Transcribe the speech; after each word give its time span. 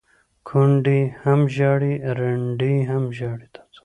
ـ 0.25 0.45
کونډې 0.47 0.99
هم 1.23 1.39
ژاړي 1.55 1.93
ړنډې 2.17 2.75
هم 2.89 3.03
ژاړي، 3.17 3.47